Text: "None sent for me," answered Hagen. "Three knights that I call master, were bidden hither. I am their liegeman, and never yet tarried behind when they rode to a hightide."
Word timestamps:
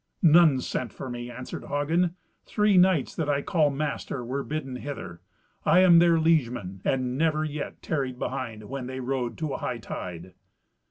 "None 0.23 0.61
sent 0.61 0.91
for 0.91 1.11
me," 1.11 1.29
answered 1.29 1.65
Hagen. 1.65 2.15
"Three 2.43 2.75
knights 2.75 3.15
that 3.15 3.29
I 3.29 3.43
call 3.43 3.69
master, 3.69 4.25
were 4.25 4.41
bidden 4.43 4.77
hither. 4.77 5.21
I 5.63 5.81
am 5.81 5.99
their 5.99 6.17
liegeman, 6.17 6.81
and 6.83 7.19
never 7.19 7.43
yet 7.45 7.83
tarried 7.83 8.17
behind 8.17 8.63
when 8.63 8.87
they 8.87 8.99
rode 8.99 9.37
to 9.37 9.53
a 9.53 9.59
hightide." 9.59 10.33